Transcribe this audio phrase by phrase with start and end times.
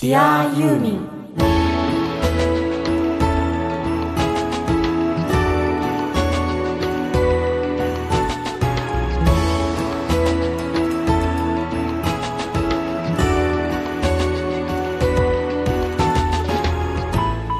[0.00, 1.06] Dear ユーミン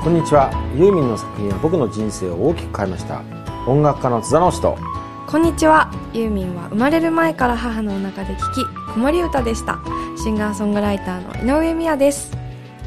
[0.03, 0.51] こんにちは。
[0.75, 3.23] ユーミンの作品は僕の人生を大きく変えました。
[3.67, 4.79] 音楽家の津田直人
[5.27, 5.93] こんにちは。
[6.15, 8.65] ユーミンは生まれる前から母のお腹で聴き
[8.95, 9.79] 子守歌でした
[10.23, 12.37] シンガーソングライターの井上美也です。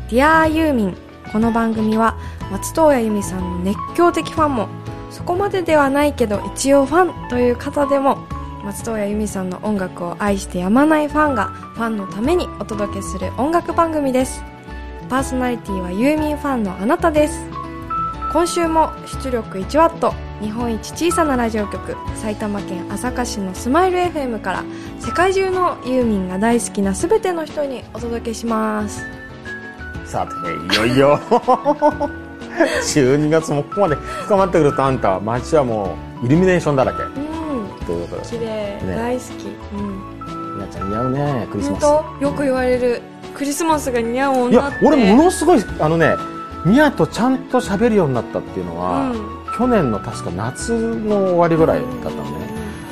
[0.08, 0.98] Dear ユーミン。
[1.32, 2.16] この番組は
[2.52, 4.70] 松任谷由実さんの熱狂的ファンも
[5.10, 8.27] そこまでではないけど一応ファンという方でも
[8.64, 14.44] 松任谷由実さんの音楽を愛してやまないファンがファンのためにお届けする音楽番組です。
[15.10, 17.48] パーソナリティはユーミンファンのあなたです。
[18.32, 18.91] 今週も
[19.24, 24.64] 出力 1W 日本一小さなラジオ局埼玉県朝霞市のスマイル FM から
[25.00, 29.06] 世界中のユーミンが大好きな全ての人にお届けします。
[30.06, 31.18] さていよいよ。
[32.84, 37.04] 12月もここまで深まってくるとあんた街はもうイルミネーションだらけ。
[37.04, 37.85] うん。
[37.85, 39.48] ということで綺麗、ね大好き。
[39.76, 40.55] うん。
[40.55, 42.26] みなちゃん似合うねクリスマ本ス当？
[42.26, 43.02] よく言われる
[43.34, 44.85] クリスマスが似合うい女って。
[44.85, 46.16] や俺ものすごいあのね
[46.66, 52.49] ミヤとちゃんと喋るようになったっていうのは、うん去年の確か夏の終わりぐらいだったのね、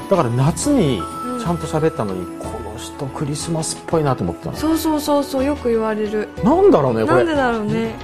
[0.10, 1.02] だから夏に
[1.42, 4.58] ちゃんと喋ったのに、この人クリスマスっぽいなと思ってたの。
[4.58, 6.30] そうそうそうそうよく言われる。
[6.44, 7.16] なんだろうねこれ。
[7.18, 7.96] なんでだろうね。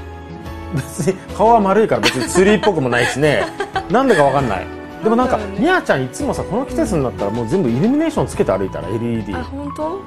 [0.75, 3.43] 別に顔は丸いから別にツリーっぽくもないしね。
[3.91, 4.67] なんでかわかんない。
[5.03, 5.59] でもなんかなんだろうね。
[5.61, 9.99] みやちゃんいつもさこの季節になったらもう全部イルミネーションつけて歩いたら LED あなん本当？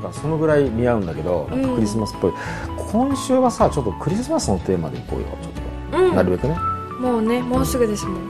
[0.00, 1.62] かそのぐらい似合うんだけどなん。
[1.62, 2.32] かクリスマスっぽい、
[2.92, 6.16] 今週はさちょっとクリスマスのテーマでいこうよちょっと、うん。
[6.16, 6.56] なるべくね、
[7.00, 8.22] もうねもうすぐですもん。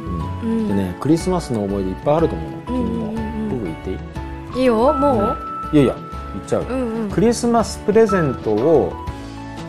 [0.43, 0.51] うん。
[0.51, 0.69] うん。
[0.69, 2.59] でねクリスマスの思い出いっぱいあると思うの。
[2.67, 3.15] 君も、うんうんうん。
[3.17, 3.95] うん僕言ってい
[4.57, 4.61] い？
[4.61, 5.37] いいよも
[5.73, 5.95] いやいや
[6.35, 7.11] 言っちゃう、ううんうん。
[7.11, 8.93] クリスマスプレゼントを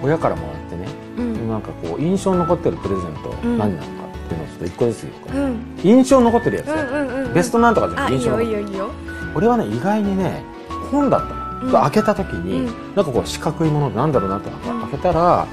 [0.03, 0.87] 親からもらってね、
[1.17, 1.47] うん。
[1.49, 3.57] なんかこう印象に残ってるプレゼントうん。
[3.57, 5.33] 何なのかっていうのをちょっと一個ずつ言うか。
[5.33, 5.80] ら、うん。
[5.83, 6.67] 印象に残ってるやつ。
[6.67, 7.33] よ、うんうんうんうん。
[7.33, 8.20] ベストなんとかじゃあいいない？
[8.20, 8.52] 印象に残ってる。
[8.52, 8.89] よいいよいいよ。
[9.36, 10.43] 俺はね意外にね
[10.91, 11.71] 本だったの、うん。
[11.71, 12.95] 開けた時に、うん。
[12.95, 15.47] なんかこう四角いものでなんだろうなってうん開けたら、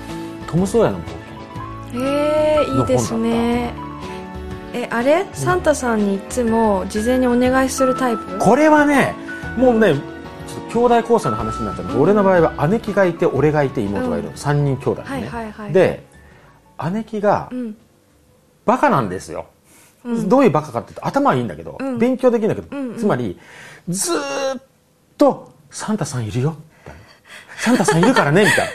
[0.46, 1.21] トム・ソーヤの冒険
[1.94, 3.74] へえいいですね。
[4.74, 5.26] えあれ？
[5.32, 8.38] サンタさんにいつも事前にお願いするタイプ？
[8.38, 9.14] これはね
[9.56, 14.24] もうねちょっと兄弟構成の話になっちゃうけど、うん俺の場合は姉貴がいて俺がいて妹がいる。
[14.24, 14.36] の、うん。
[14.36, 15.72] 3人兄弟ね、はいはいはい。
[15.72, 16.04] で
[16.92, 17.76] 姉貴がうん。
[18.64, 19.46] バカなんですよ、
[20.04, 20.28] うん。
[20.28, 21.98] どういうバカかっていうと頭はいいんだけど、うん。
[21.98, 22.96] 勉強できるんだけど、うんうん。
[22.96, 23.38] つまり
[23.88, 24.62] ずーっ
[25.18, 27.00] と「サンタさんいるよ」みたいな
[27.58, 28.72] 「サンタさんいるからね」みたいな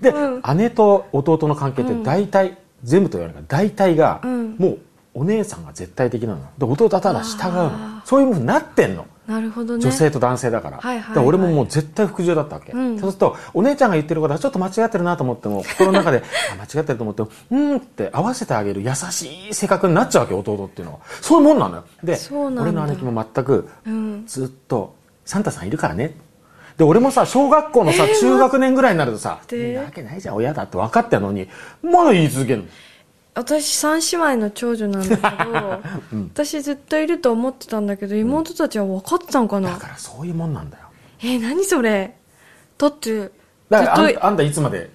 [0.00, 4.56] で、う姉と弟の関係って大体、全部と言われるから大体が、うん。
[4.58, 4.78] もう
[5.12, 6.40] お姉さんが絶対的なの。
[6.56, 8.02] で弟はただ従うの。
[8.04, 9.06] そういうふうになってんの。
[9.26, 9.82] なるほどね。
[9.82, 12.98] 女性と男性だから,、はいはいはいだから俺ももう絶対服従だったわけ、うん。
[12.98, 16.22] そうするとお姉ちゃんが言ってることはちょっと間違ってるなと思っても 心の中で
[16.52, 20.98] あ間違ってると思ってもうーんって合わせてあげる優しい性格になっちゃうわけ弟っていうのは。
[21.20, 21.84] そういうもんなのよ。
[22.02, 24.24] で俺の姉貴も全くうん。
[24.26, 24.94] ずっと
[25.24, 26.14] 「サンタさんいるからね」
[26.80, 31.46] で俺もさ小学校のさ、えー中学年ぐらいになるとさ「待ってんなわけないじゃん親だ」って分かってるのに。
[31.82, 32.68] まだ言い続けるの?
[33.34, 35.80] 私三姉妹の長女なんだけど、
[36.32, 40.84] 私ずっといると思ってたんだけど妹たちは分かってたんかな、だからそういうもんなんだよ。
[41.22, 42.16] えー、何それ？
[42.78, 43.32] だってず
[43.68, 44.88] だからあっんあんたいつまで？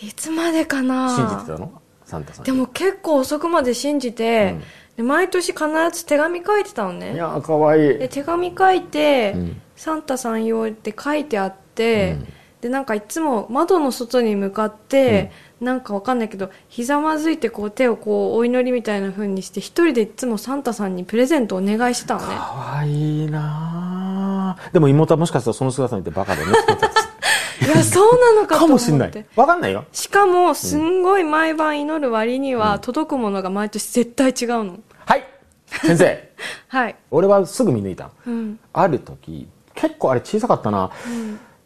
[0.00, 1.14] といつまでかな？
[1.16, 1.70] 信じてたの？
[2.04, 4.64] サンタさんでも結構遅くまで信じて、うん。
[4.96, 7.98] で毎年必ず手紙書いてたのいねやーかわいい。
[7.98, 12.28] で手紙書いて、うんサンタさん用って書いてあって、うん。
[12.60, 22.26] でなんかいつも窓の外に向かって、なんかわかんないけどひざまずいてこう手をこうお祈りみたいな風にして一人でいつもサンタさんにプレゼントお願いしてたのね。
[22.26, 22.40] か
[22.76, 24.70] わいいなあ。
[24.70, 26.52] でも妹はもしかしたらその姿見てバカだね。
[27.66, 28.72] いやそうなのかとか思って。
[28.72, 29.26] もしんない。
[29.34, 29.86] わかんないよ。
[29.92, 34.78] しかもすんごい毎晩祈る割には届くものが毎年絶対違うの。
[35.06, 35.26] はい。
[35.64, 36.30] 先生。
[36.68, 36.96] はい。
[37.10, 38.58] 俺はすぐ見抜いたうん。
[38.74, 40.90] ある時結構あれ小さかったな、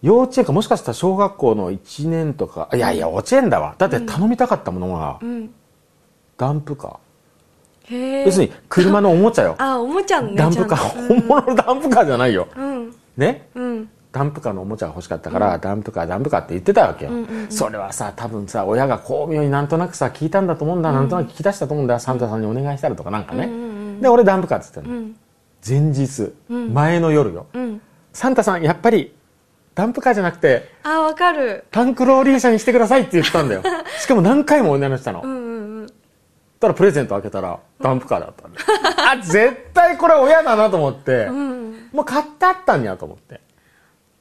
[0.02, 2.68] 幼稚園かもしかしたら小学校の1年とか。
[2.74, 3.74] いやいや幼稚園だわ。
[3.78, 5.50] だって頼みたかったものが、うん。
[6.36, 6.98] ダンプカ
[7.84, 8.22] へえ。
[8.22, 9.54] ー要するに車のおもちゃよ。
[9.60, 10.90] あおもちゃのねダンプカー。
[10.90, 11.14] ちゃんと。
[11.14, 12.48] 本物のダンプカーじゃないよ。
[12.56, 12.94] うん。
[13.16, 13.48] ね？
[13.54, 13.88] うん。
[14.12, 17.50] ダンプカーのおもちゃが欲しかったから、ダンプカーダンプカーって言ってたわけよ、うんうんうん。
[17.50, 25.16] それはさ多分さ親が巧妙になんとなくさ聞いたんだと思うんだ、なんとなく聞き出したと思うんだサンタさんにお願いしたらとかなんかね、うんうんうんで俺ダンプカーって言ってたの、うん。
[25.66, 26.74] 前日、うん。
[26.74, 27.80] 前の夜よ、うん
[28.14, 29.12] サンタさんやっぱり
[29.74, 31.64] ダンプカーじゃなくてあわかる。
[31.70, 33.62] タンクローリー車にしてくださいって言ったんだよ。
[34.00, 35.86] しかも何回もお願いしたの、うんうんうん。
[36.60, 38.58] たらプレゼント開けたらダンプカーだったんで
[38.96, 41.54] あ絶対これ親だなと思って、うん
[41.92, 43.40] もう買ってあったんやと思って。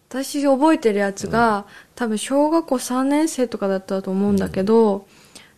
[0.10, 5.08] 私覚えてるやつが、多分小学校3年生とかだったと思うんだけど、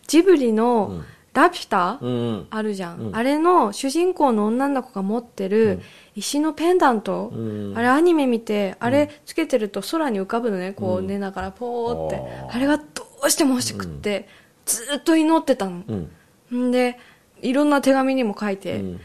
[0.06, 1.02] ジブリの
[1.36, 2.46] ラピュタ、うんうん。
[2.50, 3.16] あるじゃん、うん。
[3.16, 5.80] あれの主人公の女の子が持ってる
[6.14, 7.78] 石のペンダント、うん。
[7.78, 12.84] あれアニメ見てあれつけてると空に浮かぶのねこう寝ながらポーって、あれがど
[13.24, 14.28] うしても欲しくって、
[14.64, 16.68] ずーっと祈ってたの、うん。
[16.68, 16.98] んで
[17.42, 19.00] いろんな手紙にも書いて、うん。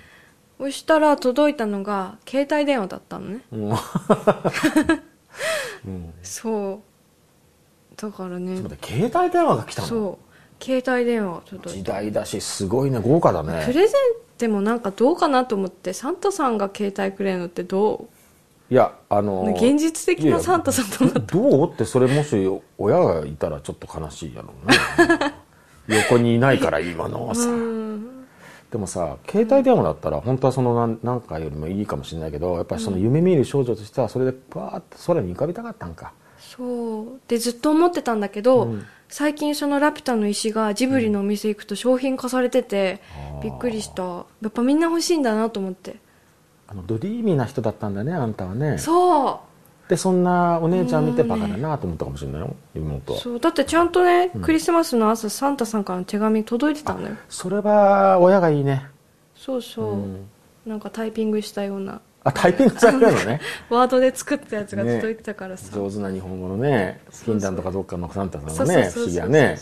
[0.60, 3.42] そしたら届いたのが携帯電話だったのね。
[3.52, 3.74] うん。
[6.22, 6.80] そう。
[7.98, 8.58] だからね。
[8.82, 9.88] 携帯電話が来たの？
[9.88, 10.31] そう
[10.62, 13.00] 携帯電話が届い時た代だしすごいね。
[13.00, 13.88] 豪華だプねレゼン
[14.38, 18.08] トもなんかどうかなと思ってサンタさんが携帯くれるのってど
[18.72, 21.72] いやあのう現実的なサンタさんと思っどう？
[21.72, 24.76] ってそれもし親がいたらちょっと悲しいやろうね。
[26.08, 27.50] 横にいないから今のさ。
[28.72, 36.14] でもさ携帯電話だったら本当はその何何回よりもいいかもしれないけどやっぱりその夢見る少女としてはそれでパーッと空に浮かびたかったんか。
[36.40, 37.06] そう。
[37.28, 38.70] でずっと思ってたんだけど、
[39.12, 43.02] 最近そのラピュタの石がジブリのお店行くと商品化されてて、
[43.44, 44.04] びっくりした。
[44.04, 45.98] やっぱみんな欲しいんだなと思って。
[46.68, 48.78] あのドリーミーな人だったんだねあんたはね。
[48.78, 49.90] そう。
[49.90, 53.20] でそんなお姉ちゃん見てバカだなと思ったかもしれないよ妹は。
[53.20, 53.40] そう。
[53.42, 57.18] だってちゃんとね、クリスマスの朝サンタさんからの手紙届いてたのよ。
[57.28, 58.86] それは親がいいね。
[59.36, 60.00] そうそ
[60.66, 63.42] う、なんかタイピングしたようなあタイピングされるのね。
[63.70, 69.58] ワードで作ったやつが届いてたからさ、上手な日本語のねフィンランドかどっかのサンタさんそうがね不思議やね。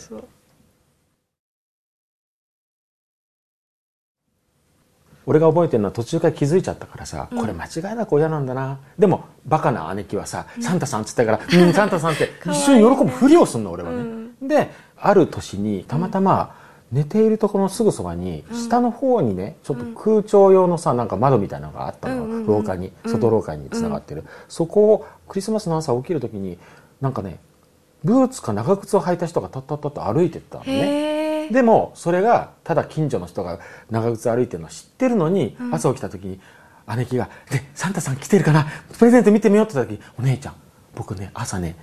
[5.26, 8.80] 俺が覚えてるのは途中から気づいちゃったからさ、これ間違いなく親なんだな。
[8.98, 14.06] でもバカな姉貴はさ「サンタさん」っつったから「うんサンタさん」って一緒に喜ぶふりをすんの俺はね、
[14.42, 16.56] である年にたまたま
[16.92, 26.58] 寝ているところのすぐそばに、下の方にねちょっと空調用のさなんか窓みたいなのがあったの、廊下に外廊下につながってる、そこをクリスマスの朝起きる時に
[27.02, 27.40] なんかね
[28.04, 31.50] ブーツか長靴を履いた人がタッタッタッと歩いてったのね。
[31.50, 33.60] でもそれがただ近所の人が
[33.90, 36.40] 長靴歩いてるのは知ってるのに、朝起きた時に
[36.96, 38.68] 姉貴が「でサンタさん来てるかな？
[38.98, 40.56] プレゼント見てみよう」って言った時に「お姉ちゃん
[40.96, 41.76] 僕ね朝ね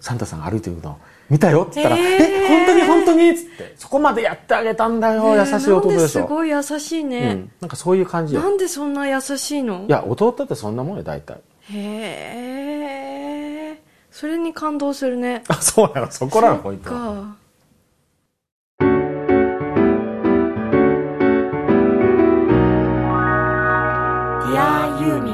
[0.00, 0.98] サンタさんが歩いてるの
[1.32, 2.44] 見たよ」って言ったら「へー。
[2.44, 3.72] え本当に本当に?」っつって。
[3.76, 8.42] そこまでやってあげたんだよ、優しい弟でしなんですょ、ごい優しいうね、ん、なんかそういう感じよ。
[8.42, 9.86] なんでそんな優しいの？
[9.88, 11.40] いや弟ってそんなもんよ大体。
[11.70, 15.42] へえそれに感動するね。
[15.48, 16.10] あそうなの？
[16.10, 16.56] そこらの？
[16.58, 17.32] ポイントディ
[24.58, 25.31] アユーミ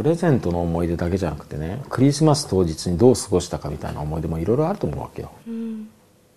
[0.00, 5.30] プレゼントの思い出だけじゃなくてねクリスマス当日にどう過ごしたかみたいな思い出もいろいろあると思うわけよ。
[5.46, 5.90] うん。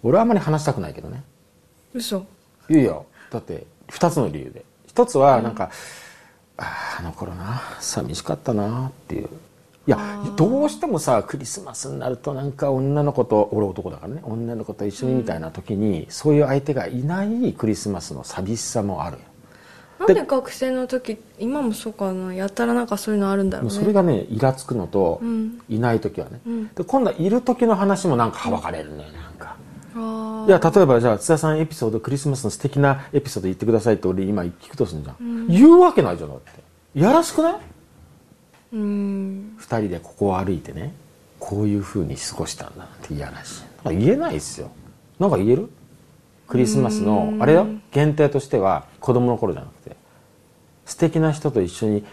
[0.04, 1.24] 俺はあんまり話したくないけどね。
[1.94, 2.25] 嘘。
[2.68, 3.00] いやいや
[3.31, 4.65] だって2つの理由で。
[4.86, 5.71] 一つはなんか、
[6.57, 9.30] あああの頃な寂しかったなっていう。
[9.88, 9.98] いや
[10.36, 19.19] どうしてもさクリスマスになるとなんか女の子と俺男だからね女の子と一緒にみたいな時に、そういう相手がいないクリスマスの寂しさもある。
[19.19, 19.24] よ
[20.07, 23.73] なんで学生の時今もそうかなやったらなんかそういうのあるんだろうね。
[23.73, 25.59] それがねイラつくのと、ん。
[25.69, 26.67] いない時はね、ん。
[26.67, 29.55] で今度はいる時の話もなんかはばかれるねなんか。
[29.95, 36.51] あいや例えばじゃあ津田さんエピソードクリスマスの素敵なエピソード言ってくださいって俺今聞くとするじゃん、言うわけないじゃんだって。
[37.00, 37.59] やらしくない？
[38.73, 39.55] うん。
[39.57, 40.93] 二人でここを歩いてね
[41.39, 43.60] こういうふうに過ごしたんだなんて嫌らし。
[43.60, 44.72] いなんか言えないですよ。
[45.19, 45.69] なんか言える？
[46.53, 47.65] クリスマスのあれよ？
[47.89, 49.95] 限定としては子供の頃じゃなくて
[50.86, 52.05] 素敵な人と一緒に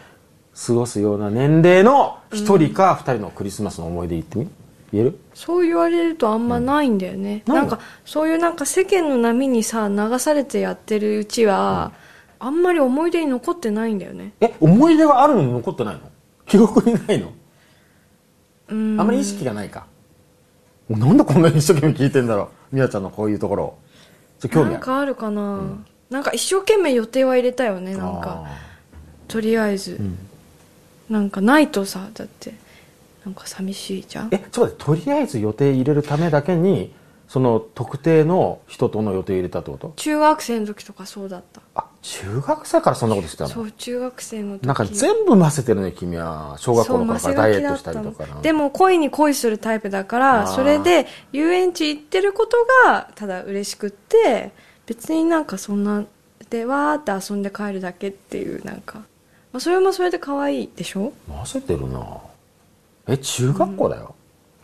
[0.67, 4.49] 過ごすような年齢の一人か二人のクリスマスの思い出言ってみ？
[4.93, 5.21] 言える？
[5.35, 11.93] そう言われるとあんまないんだよね、うんなんかそういうなんか世間の波にさ流されてやってるうちは、
[12.39, 14.33] あんまり思い出に残ってないんだよね。
[14.41, 16.01] え思い出があるのに残ってないの？
[16.47, 17.31] 記憶にないの？
[18.71, 18.99] うん。
[18.99, 19.85] あんまり意識がないか。
[20.89, 24.73] なんでこんなに一生懸命聞いてんだろうみやちゃんのこういうところちょ興味ある。
[24.73, 25.61] なんかあるかな、
[26.11, 28.45] なんか一生懸命予定は入れたよねなんか。
[28.47, 28.59] あ
[29.29, 30.19] とりあえず、ん。
[31.09, 32.55] なんかないとさだって。
[33.23, 34.31] なんか寂しいじゃん。
[34.31, 36.95] ーえちょっと待ってとりあえず予定入れるためだけに
[37.29, 39.93] その特定の人との予定入れたってこと？
[39.97, 41.61] 中学生の時とかそうだった。
[41.75, 43.51] あ中学生からそんなことしてたの？
[43.51, 44.67] そう中学生の時。
[44.67, 46.57] なんか全部混ぜてるね君は。
[46.59, 54.53] 小学校の頃からダイエットしたりとかでも恋に恋するタイプだからそれで遊園地行ってることがただ嬉しくって
[54.87, 56.05] 別になんかそんな
[56.49, 59.01] でわーって遊んで帰るだけっていうなんか、
[59.53, 61.13] まあ、それもそれで可愛いでしょ？
[61.29, 62.19] 混ぜてるな。
[63.09, 64.15] え中学校だよ、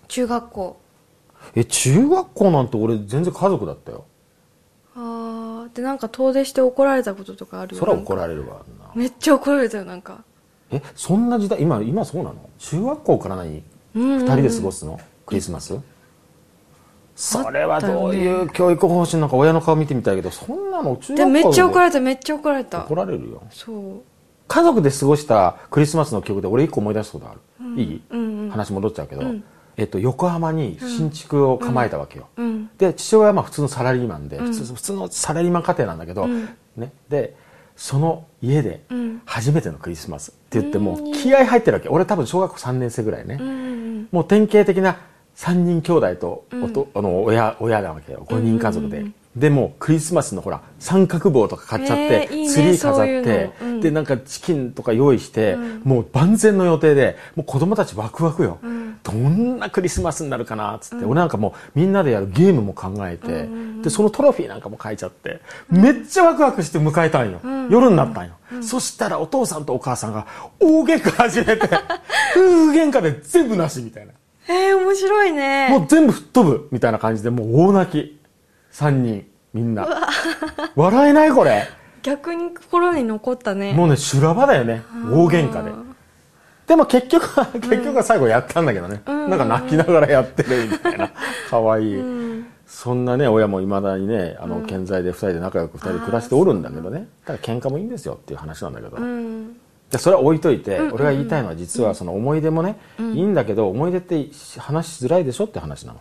[0.08, 0.76] 中学校。
[1.54, 4.04] え中学校なんて俺全然家族だったよ
[5.76, 7.76] あああでなんか遠出して怒られたこととかある？
[7.76, 8.62] よそら怒れられるわ
[8.94, 10.24] めっちゃ怒られたよなんか。
[10.70, 12.36] えそんな時代今今そうなの？
[12.58, 13.62] 中学校から何？
[13.94, 14.18] うん。
[14.18, 15.00] 二人で過ごすの？
[15.26, 15.78] クリスマス？
[17.14, 19.20] それはどういう教育方針？
[19.20, 21.24] なんか親の顔見てみたいけどそんなの中学校で？
[21.26, 22.84] めっちゃ怒られれためっちゃ怒られた。
[22.84, 23.42] 怒られるよ。
[23.50, 24.02] そう。
[24.48, 27.40] 家族で過ごしたクリスマスの記憶で俺一個思い出すことある、
[27.80, 28.50] いい、うんうん。
[28.50, 29.42] 話戻っちゃうけど、ん
[29.76, 32.70] えっと、横浜に新築を構えたわけよ、うん。
[32.78, 36.26] で父親はまあ普通のサラリーマンで、普通普通のサラリーマン家庭なんだけど、
[36.76, 37.34] ね、で
[37.76, 39.06] その家でん。
[39.26, 44.98] 初めてのクリスマスって言ってもう気合入ってるわけ俺多分小学校3年生ぐらいね、うんうんもう典型的な
[45.36, 48.24] 3人兄弟とおと、あの親親なわけよ。
[48.28, 49.04] 5人家族で、
[49.36, 53.68] でもうクリスマスのほら三角棒とか買っちゃって、えーいいねツリー飾っての。
[53.68, 53.80] うん。
[53.80, 58.58] でなんかチキンとか用意して、もう万全の予定でもう子供たちワクワクよ、
[59.02, 63.48] どんなクリスマスになるかなっつって、俺なんかもうみんなでやるゲームも考えて、
[63.82, 67.40] でそのトロフィーなんかも書いちゃって、めっちゃワクワクして迎えたんよ、
[67.70, 70.26] 夜になったんよ、そしたらお父さんとお母さんが
[70.58, 71.68] 大喧嘩始めて
[72.34, 74.12] 夫婦喧嘩で全部なしみたいな。
[74.48, 75.68] えー、面白いね。
[75.70, 78.15] もう全部吹っ飛ぶみたいな感じでもう大泣き
[78.76, 79.88] 3人みんな。
[80.74, 81.66] 笑えないこれ。
[82.02, 83.72] 逆に心に残ったね。
[83.72, 84.82] もうね修羅場だよね。
[85.10, 85.72] 大喧嘩で。
[86.66, 91.10] でも結局は結局は最後やったんだけどね、なんか泣きながらやってるみたいな。
[91.48, 92.44] 可愛い。
[92.66, 97.08] そんなね親もいまだにねあの健在で2人で仲良く2人で暮らしておるんだけどね。
[97.24, 99.56] ただ喧嘩もいいんですよっていう話なんだけど、うん。
[99.90, 104.28] でそれは置いといて、俺が言いたいのは実はその思い出もね、いいんだけど思い出って
[104.58, 106.00] 話しづらいでしょって話なの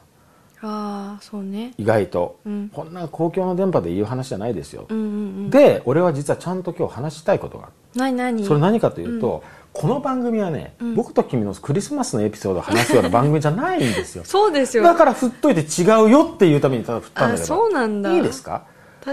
[0.67, 1.73] ああそうね。
[1.77, 2.69] 意外と、ん。
[2.69, 5.07] こんな公共の電波で言う話じゃないですよ、うんうんう
[5.47, 5.49] ん。
[5.51, 7.73] で俺は実はちゃんと今日話したいことがある。
[7.93, 8.43] 何何？
[8.43, 9.43] それ何かというと、
[9.73, 14.23] この番組はね、僕と君のクリスマスのエピソードを話すような番組じゃないんですよ。
[14.25, 14.83] そうですよ。
[14.83, 18.11] だから振っといて違うよっていうためにただ振ったんだけどあそうなんだ。
[18.13, 18.65] いいですか？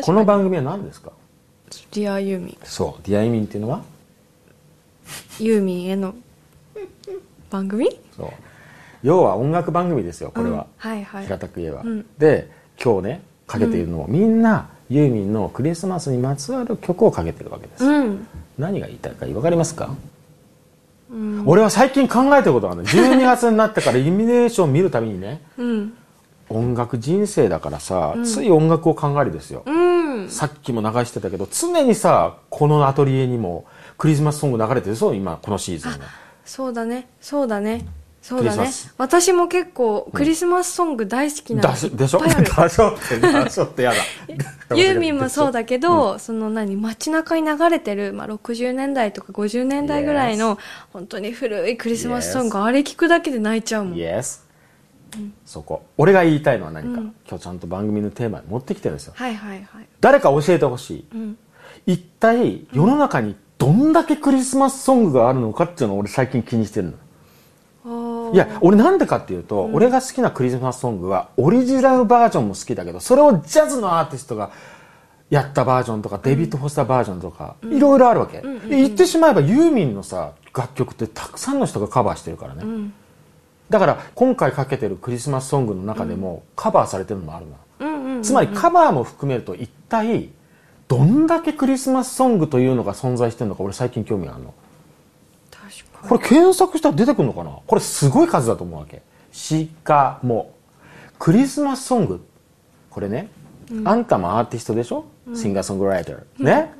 [0.02, 1.12] この番組は何ですか？
[1.92, 2.58] ディアユーミン。
[2.64, 3.02] そう。
[3.06, 3.82] ディアユーミンっていうのは？
[5.38, 6.14] ユーミンへの
[7.50, 7.88] 番組？
[8.16, 8.30] そう
[9.02, 11.24] 要は音楽番組ですよこれは、うんはいはい。
[11.24, 12.06] 平たく言えば、うん。
[12.18, 12.50] で
[12.82, 18.26] 今日ねかけているのも、みんなユーミンのクリスマスにまつわる曲をかけてるわけです、うん。
[18.58, 19.94] 何が言いたいか分かりますか、
[21.10, 21.42] うん。
[21.46, 25.94] 俺は最近考えてることがあるの12月になってからイルミネーションを見るたびにねうん。
[26.48, 29.72] 音楽人生だからさ、つい音楽を考えるですよ、う
[30.24, 30.28] ん。
[30.28, 33.64] さっきも流してたけど常にさこのアトリエにも
[33.98, 35.98] クリスマスソング流れてるそう今このシーズンは。
[36.44, 38.94] そうだねそうだねそうだねクリスマス。
[38.98, 41.68] 私も結構クリスマスソング大好きなの。
[41.68, 42.24] だしでしょ？
[42.24, 42.50] いっぱいある。
[42.56, 43.96] だしょってだしょってやだ。
[44.76, 50.58] ユーミンもそうだけど、その何街中に流れてる、まあ、60年代とか50年代ぐらいの
[50.92, 54.40] 本当に古いクリスマスソング、あれ聞くだけで泣いちゃうもん、Yes、
[55.44, 55.82] そこ。
[55.98, 59.12] 俺が言いたいのは何か、今日ちゃんと番組のテーマに持ってきてるんですよ。
[59.16, 59.86] はいはいはい。
[60.00, 61.36] 誰か教えてほしい、ん。
[61.86, 66.92] 一体世の中にどんだけクリスマスソングがあるのかっていうのを俺最近気にしてるの
[68.32, 74.50] いや俺なんでかっていうと、俺が好きなクリスマスソングはオリジナルバージョンも好きだけどそれをジャズのアーティストが
[75.30, 82.92] やったバージョンとか、デビッド・フォスターバージョンとか、いろいろあるわけ、で言ってしまえばユーミンのさ楽曲ってたくさんの人がカバーしてるからね、ん。
[83.70, 90.28] だから今回かけてるクリスマスソングの中でもカバーされてるのもあるの、うんうんうんつまりカバーも含めると一体
[90.86, 94.54] どんだけクリスマスソングというのが存在してるのか俺最近興味があるの
[96.08, 97.58] これ検索したら出てくるのかな？
[97.66, 99.02] これすごい数だと思うわけ。
[99.30, 100.52] しかも
[101.18, 102.24] クリスマスソング。
[102.90, 103.30] これね、
[103.84, 106.22] あんたもアーティストでしょ、シンガーソングライター。
[106.38, 106.72] ね、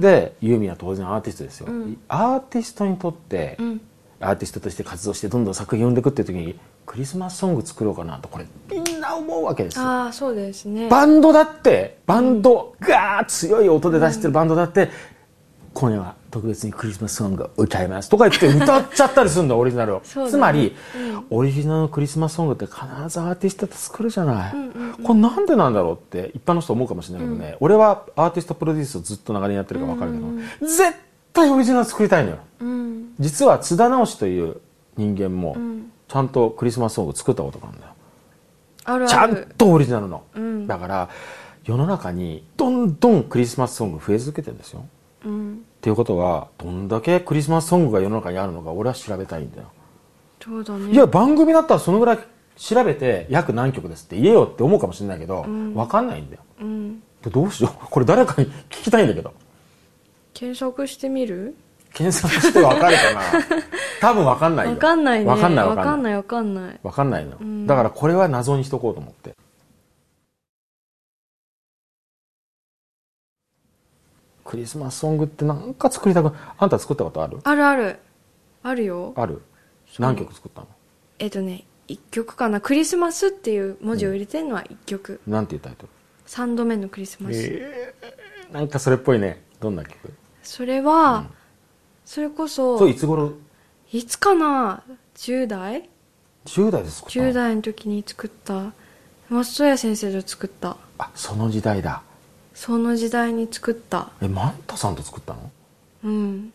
[0.00, 1.68] でユーミンは当然アーティストですよ、
[2.08, 3.80] アーティストにとって、ん。
[4.20, 8.28] アーティストとして活動してどんどん作品を生んでいくっていう時にクリスマスソング作ろうかなと。
[8.28, 9.84] これみんな思うわけですよ。
[9.84, 10.88] ああそうですね。
[10.88, 14.90] バンドだってバンドがー強い音で出してるバンドだって、
[15.72, 20.30] 今夜は特別にクリスマスソングを歌いますとか言って歌っちゃったりするんだオリジナルを、 ね。
[20.30, 20.74] つまり、
[21.30, 22.76] オリジナルのクリスマスソングって必
[23.08, 24.54] ずアーティストって作るじゃない、
[25.02, 30.94] これなんでなんだろうって一般の人思うかもしれないけどね、俺はアーティストプロデュースをずっと長年やってるから分かるけど、絶
[31.32, 32.38] 対オリジナル作りたいのよ。
[32.60, 33.14] うん。
[33.18, 34.60] 実は津田直しという
[34.96, 35.90] 人間もん。
[36.08, 37.92] ちゃんとクリスマスソング作ったことがあるんだよ。
[38.84, 40.66] あるちゃんあるとオリジナルの、うん。
[40.66, 41.08] だから
[41.64, 44.86] 世の中にどんどんクリスマスソング増え続けてるんですよ。
[45.26, 49.68] うんっていうことはどんだけクリスマスソングが世の中にあるのか俺は調べたいんだよ、
[50.42, 50.92] そうだね。
[50.92, 52.18] いや番組だったらそのぐらい
[52.56, 56.42] 調べて約何曲ですって言えよって思うかもしれないけど、分かんないんだよ。
[56.60, 57.00] うん。
[57.22, 57.86] でどうしよう。
[57.88, 59.32] これ誰かに聞きたいんだけど。
[60.34, 61.54] 検索してみる？
[61.94, 63.20] 検索して分かるかな？
[64.00, 64.72] 多分分かんないよ。
[64.72, 65.24] わかんないね。
[65.24, 65.84] 分かんない分わかんない。
[65.84, 66.80] かんないわかんない。
[66.82, 67.66] 分かんないの、ん。
[67.66, 69.34] だからこれは謎にしとこうと思って
[74.48, 77.38] クリスマスソングってなんか作りたくあんた作ったことある？
[77.44, 77.98] あるある。
[78.62, 79.12] あるよ。
[79.14, 79.42] ある？
[79.98, 80.68] 何曲作ったの？
[81.18, 82.58] えっとね1曲かな。
[82.58, 85.88] クリスマスっていう文字を入れてるのは1曲、なんていうタイトル
[86.26, 89.42] ？3度目のクリスマス、えー、なんかそれっぽいね。
[89.60, 90.14] どんな曲？
[90.42, 91.26] それは、
[92.06, 93.32] それこそそれいつ頃？
[93.92, 94.82] いつかな
[95.16, 95.90] ？10代
[96.46, 98.72] ？10代で作ったの ?10 代の時に作った。
[99.28, 100.78] 松任谷先生と作った。
[100.96, 102.02] あその時代だ
[102.58, 104.08] その時代に作った。
[104.20, 105.50] えマンタさんと作ったの？
[106.02, 106.52] うん。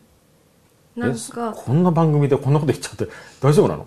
[0.94, 3.08] なんえかこんな番組でこんなこと言っちゃって
[3.40, 3.86] 大丈夫なの？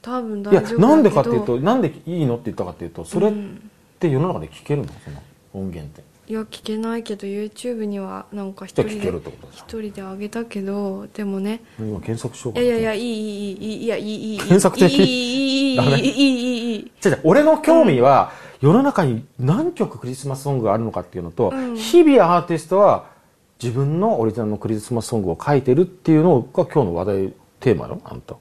[0.00, 0.80] 多分いや大丈夫だけど。
[0.88, 3.70] なんでかっていうとなんでいいのって言ったかっていうとそれっうん。
[4.00, 4.88] て世の中で聞けるの？
[5.04, 6.02] その音源って。
[6.28, 9.12] いや聞けないけど YouTube にはなんか一人で
[9.52, 11.60] 一人であげたけどでもね。
[11.78, 12.64] ん今検索しようかな。
[12.64, 21.76] いいややいやいいいいいいいいやいいいいいい検索的いいいいいいいいダメいいいいいい違う違う俺の興味は世の中に何曲クリスマスソングがあるのかっていうのと、うん。
[21.76, 23.06] 日々アーティストは
[23.62, 28.36] 自分のオリジナルのクリスマスソングを書いてるっていうのが今日の話題テーマよあんた。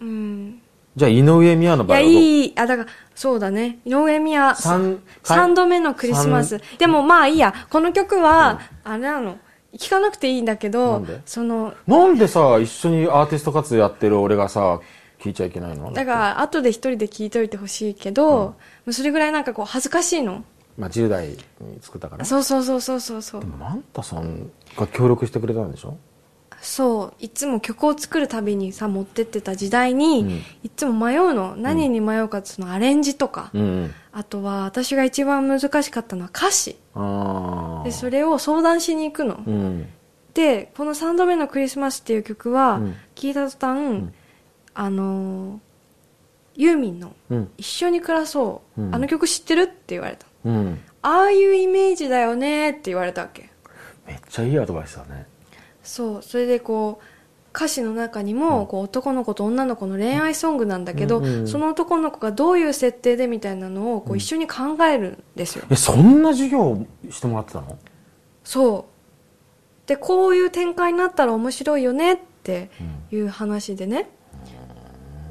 [0.00, 0.60] うん。
[0.96, 2.02] じゃあ井上美和の場合は？
[2.02, 2.52] どういい。
[2.56, 3.78] あだからそうだね。
[3.84, 4.54] 井上美和。
[4.56, 6.60] 三3度目のクリスマス。
[6.78, 7.54] でもまあいいや。
[7.70, 9.38] この曲は、あれなの。
[9.78, 11.20] 聞かなくていいんだけなどんで？
[11.24, 14.80] そのなんでさ一緒にアーティスト活動やってる俺がさ
[15.20, 15.92] 聞いちゃいけないの？
[15.92, 18.56] だから後で一人で聞いといてほしいけど、
[18.90, 20.44] それぐらいなんかこう恥ずかしいの。
[20.78, 21.36] まあ10代に
[21.80, 22.24] 作ったから。
[22.24, 23.40] そうそうそうそうそうそう。
[23.40, 25.96] でもマンタさんが協力してくれたんでしょ？
[26.62, 30.30] そういつも曲を作るたびにさ持ってってた時代に、うん。
[30.62, 33.62] いつも迷うの何に迷うかそのアレンジとか、うん。
[33.62, 33.94] うん。
[34.12, 36.76] あとは私が一番難しかったのは歌詞。
[37.84, 39.88] でそれを相談しに行くの、うん。
[40.34, 42.94] でこの3度目のクリスマスっていう曲は、うん。
[43.14, 44.14] 聞いた途端、ん。
[44.74, 45.58] あのー
[46.60, 48.94] ユーミンのうん「一緒に暮らそう」うん。
[48.94, 50.26] あの曲知ってるって言われた。
[50.44, 50.80] うん。
[51.02, 53.50] ああいうイメージだよねって言われたわけ。
[54.06, 55.26] めっちゃいいアドバイスだね。
[55.82, 56.22] そう。
[56.22, 67.76] それでこう歌詞の中にも、こう男の子と女の子の恋愛ソングなんだけど、その男の子がどういう設定でみたいなのをこう一緒に考えるんですよ、えそんな授業してもらってたの？
[68.44, 69.88] そう。
[69.88, 72.70] でこういう展開になったら面白いよねって
[73.10, 74.08] いう話でね、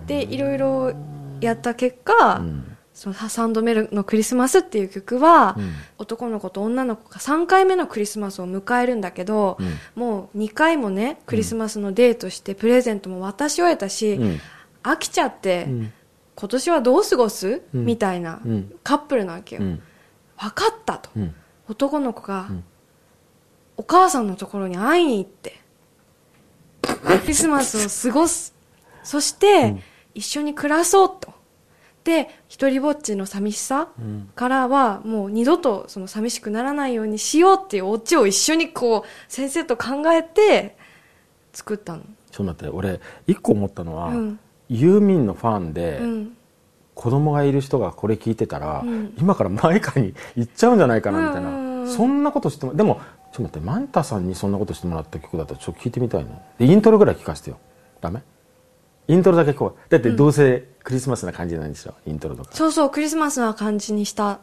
[0.05, 0.93] でいろいろ
[1.41, 2.77] やった結果、うん。
[2.93, 5.71] その3度目のクリスマスっていう曲は、うん。
[5.97, 9.77] 男の子と女の子が3回目のクリスマスを迎えるんだけど、うん。
[9.95, 14.39] もう2回もねクリスマスのデートしてプレゼントも渡し終えたし、うん。
[14.83, 15.93] 飽きちゃって、うん。
[16.35, 17.85] 今年はどう過ごす、うん。
[17.85, 18.73] みたいなうん。
[18.83, 19.81] カップルなわけよ、うん。
[20.37, 21.35] 分かったと、うん。
[21.69, 22.63] 男の子が、ん。
[23.77, 25.61] お母さんのところに会いに行って
[26.83, 28.53] クリスマスを過ごす。
[29.03, 29.81] そして、
[30.15, 31.33] 一緒に暮らそうと。
[32.03, 34.29] で一人ぼっちの寂しさうん。
[34.35, 40.77] からはもう二度とその寂しくならないようにしようっていうオチを一緒にこう先生と考えて
[41.53, 42.01] 作ったの。
[42.01, 44.39] ちょっと待って俺一個思ったのは、うん。
[44.69, 46.37] ユーミンのファンで、うん。
[46.95, 49.13] 子供がいる人がこれ聞いてたら、うん。
[49.17, 53.01] 今から前川に行っちゃうんじゃないかなみたいな、うんうんうんそんなことしてもでもちょっ
[53.37, 57.57] と待ってマンタさんにそんなことしてもらった曲だとちょっと聞いてみたいなでイントロぐらい聞かせてよ。
[57.99, 58.21] ダメ？
[59.09, 59.91] イントロだけこう。
[59.91, 62.51] だってどうせクリスマスな感じなんでしょイントロとか。
[62.53, 64.39] そうそうクリスマスな感じにした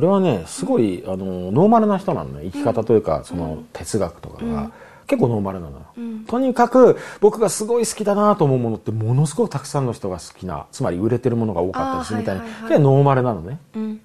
[0.00, 2.44] 俺はねすごい、あのノーマルな人なのね。
[2.44, 4.72] 生き方というか、その哲学とかが、
[5.06, 6.24] 結構ノーマルなのよ、ん。
[6.24, 13.58] とにかく僕がすごい好きだなと思うものってものすごくたくさんの人が好きなつまり売れてるものが多かったりするみたいな、はいはいノーマルなのね。
[13.74, 14.00] うん。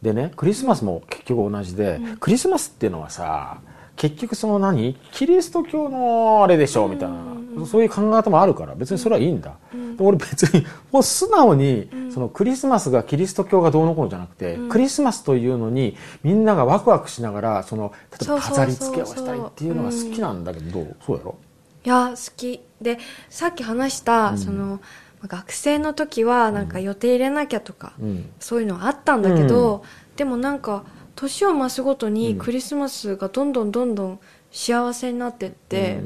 [0.00, 3.58] でねクリスマスも結局同じで、クリスマスっていうのはさ
[4.02, 4.94] 結局その何？
[5.12, 8.74] キリスト教のあれでしょみたいな、そういう考え方もあるから。
[8.74, 9.54] 別にそれはいいんだ、
[9.96, 21.38] で俺別にもう素直に、そのクリスマスがキリスト教がどうのこうのじゃなくて、クリスマスというのにみんながワクワクしながらその例えば飾り付けをしたいっていうのが好きなんだけどどうそうやろ？
[21.84, 22.60] いや好き。
[22.80, 22.98] で
[23.30, 24.80] さっき話した、その
[25.24, 28.28] 学生の時はなんか予定入れなきゃとか、うん。
[28.40, 29.84] そういうのはあったんだけど、
[30.16, 30.82] でもなんか
[31.14, 34.20] 年を増すごとにクリスマスがどんどんどんどん
[34.50, 36.00] 幸せになってって、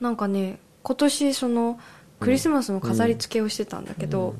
[0.00, 1.78] なんかね今年その
[2.20, 4.34] クリスマスの飾り付けをしてたんだけど、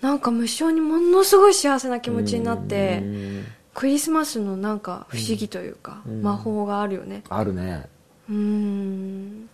[0.00, 3.44] なんか無性にものすごい幸せな気持ちになって、うん。
[3.74, 7.22] クリスマスのなんか不思議というか、魔法があるよね。
[7.28, 7.86] あるね。
[8.28, 9.48] うーん。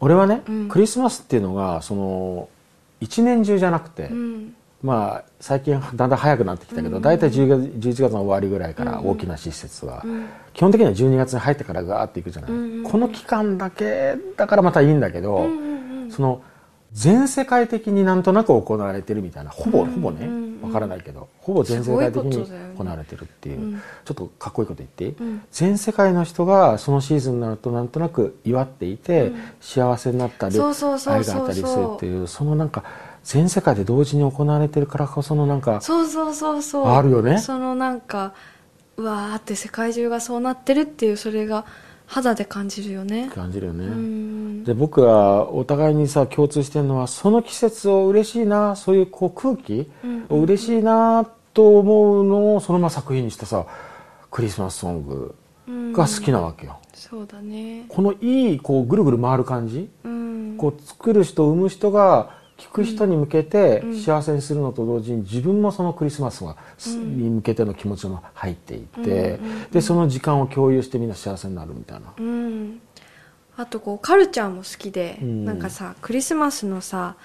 [0.00, 0.68] 俺はね、うん。
[0.68, 2.48] クリスマスっていうのがその
[3.00, 10.26] 一年中じゃなくて、うんまあ最近だんだん早くなってきたけど、大体10月11月の終わりぐらいから大きな施設は、うん。
[10.52, 15.48] 基本的には12月に入ってからガーっていくじゃない、うんこの期間だけだからまたいいんだけど、
[16.10, 16.42] その
[16.92, 23.82] 全世界的になんとなく行われてるみたいなほぼ、うんほぼねうんわからないけどほぼ全世界的に行われてるっていう、うん。
[24.04, 25.42] ちょっとかっこいいこと言っていい、うん。
[25.50, 32.84] 全世界の人がそのシーズンになるとなんとなく祝っていて、幸せになったり愛があったりするっていうそのなんか
[33.26, 36.86] 全世界で同時に行われてるからこそのなんかそうそうそうそう。
[36.86, 37.38] あるよね。
[37.38, 38.34] そのなんか
[38.96, 41.64] うわーって世界中がそうなってるっていうそれが
[42.06, 43.28] 肌で感じるよね。
[43.34, 43.84] 感じるよね。
[43.84, 44.64] うん。
[44.64, 50.26] で僕はお互いにさ共通してるのはその季節を嬉しいなそういうこう空気うん。
[50.28, 53.66] を嬉しいなと思うのをそのまま作品にしたさ
[54.30, 55.34] クリスマスソング
[55.92, 56.78] が好きなわけよ。
[56.94, 57.86] そうだね。
[57.88, 60.54] このいいこうぐるぐる回る感じうん。
[60.58, 64.00] こう作る人生む人が聞く人に向けてうん。
[64.00, 66.42] 幸せにするのと同時に自分もそのクリスマス
[66.86, 69.70] に向けての気持ちも入っていてうんうんうん。
[69.70, 72.12] でその時間を共有してみんな幸せになるみたいな。
[72.18, 72.80] うん。
[73.56, 75.44] あとこうカルチャーも好きで、うん。
[75.44, 77.16] なんかさクリスマスのさ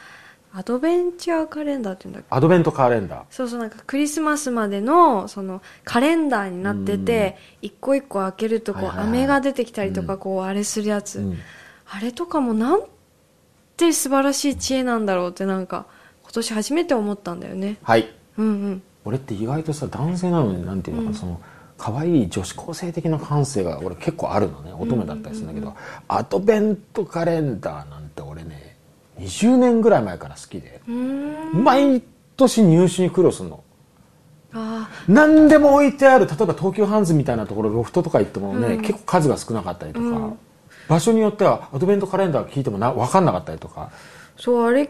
[0.54, 2.28] アドベンチャーカレンダーっていうんだっけ？
[2.30, 3.24] アドベントカレンダー。
[3.30, 9.08] そうそうなんかクリスマスまでのそのカレンダーになってて、一個一個開けるとこう、はいはいはい。
[9.08, 10.20] 飴が出てきたりとか、うん。
[10.20, 11.38] こうあれするやつ、うん。
[11.90, 12.82] あれとかもなん
[13.82, 15.88] て素晴らしい知恵なんだろうってなんか
[16.24, 17.78] 今年初めて思ったんだよね。
[17.82, 18.08] はい。
[18.38, 18.84] うんうん。
[19.04, 21.16] 俺って意外とさ男性なのになんていうのかな、うん。
[21.16, 21.42] その
[21.78, 25.76] 可愛い女子高生的な感性が俺結構あるのね乙女だったりするんだけど、
[26.08, 28.78] アドベントカレンダーなんて俺ね
[29.20, 30.80] 20年ぐらい前から好きで、
[31.54, 32.04] 毎
[32.38, 33.64] 年入手に苦労するの。
[34.54, 38.82] あ何でも置いてある例えば東急ハンズみたいなところロフトとか行ってもね、うん。
[38.82, 40.40] 結構数が少なかったりとか、うん
[40.92, 43.92] 場所によってはアドベントカレンダー聞いてもな分かんなかったりとか。
[44.38, 44.90] ーそうあれ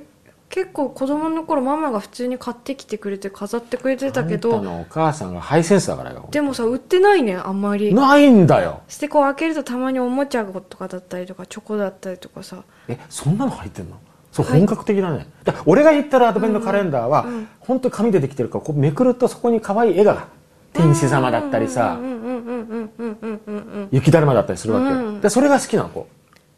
[0.49, 7.93] 結構子供の頃ママが普通に買ってきてくれて飾ってくれてたけあんたどのお母さんがハイセンスだからよでもさ売ってないねあんまり。
[7.93, 8.81] ないんだよ。
[8.87, 12.63] してこう開けるとたまにおもちゃとかだったりとかチョコだったりとかさ。
[12.87, 13.97] えそんなの入ってんの？
[14.31, 20.27] そうはい本格的だね、だ俺が言ってるアドベントカレンダーは、うんうん本当に紙でできてるからこうめくるとそこに可愛い絵が
[20.73, 25.21] 天使様だったりさうんうんうんうんうんうんうんうんうん雪だるまだったりするわけ、うん。
[25.21, 26.07] でそれが好きなのこ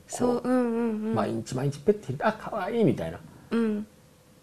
[0.07, 1.15] そううんうんう、うん。
[1.15, 3.19] 毎日毎日ペッてあ可愛いみたいな。
[3.51, 3.87] うん。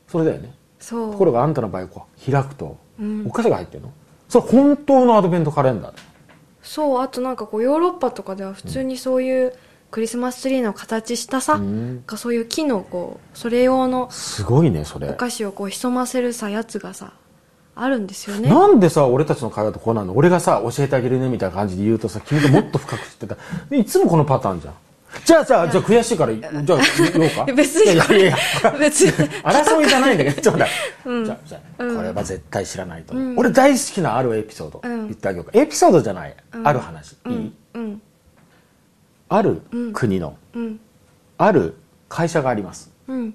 [0.09, 0.53] それだよね。
[0.79, 1.13] そう。
[1.13, 3.27] ところがあんたの場合こう開くと、うん。
[3.27, 3.93] お菓子が入ってるの？
[4.29, 6.03] それ本当のアドベントカレンダーだ。
[6.63, 9.55] そうあとなんかこうヨーロッパとかでは普通にそういう
[9.91, 12.05] クリスマスツリーの形したさ、うん。
[12.07, 17.13] がそういう木のこうそれ用のすごいねそおれ菓子をこう潜ませるさやつがさ
[17.83, 18.49] あるんですよね。
[18.49, 20.15] なんでさ俺たちの会話とこうなの？
[20.15, 23.37] 俺がさ教えてあげるねみたいな感じで言うとさ君がもっと深く知ってた。
[23.71, 24.75] でいつもこのパターンじゃん。
[25.25, 27.53] じゃあじゃあじゃあ悔しいからじゃあ言おうか。
[27.53, 28.37] 別にいやいやいや。
[28.79, 29.13] 別に。
[29.43, 31.25] 争いじゃないんだけどちょっと待って、うん。
[31.25, 31.97] じゃあじゃあ、うん。
[31.97, 33.15] これは絶対知らないと。
[33.37, 35.07] 俺大好きなあるエピソード、うん。
[35.07, 35.59] 言ってあげようか。
[35.59, 36.69] エピソードじゃない、うん。
[36.69, 37.33] ある話、うん。
[37.33, 37.53] いい？
[37.75, 38.03] うん。
[39.31, 39.93] あるうん。
[39.93, 40.81] 国の、うん。
[41.39, 41.75] ある
[42.09, 42.93] 会社があります。
[43.09, 43.35] うん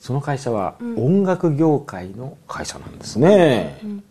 [0.00, 1.04] その会社はうん。
[1.04, 4.04] 音楽業界の会社なんですね、うん。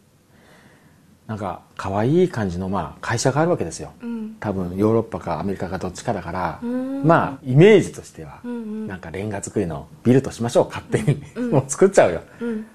[1.27, 3.91] なんか可愛い感じのまあ会社があるわけですよ。
[4.01, 4.35] うん。
[4.39, 7.03] 多分ヨーロッパかアメリカかどっちかだからうん。
[7.05, 8.87] まあイメージとしてはうんうん。
[8.87, 11.21] なんかレンガ作りのビルとしましょう勝手に。
[11.35, 11.51] うん。
[11.51, 12.21] もう作っちゃうよ。
[12.39, 12.65] うん。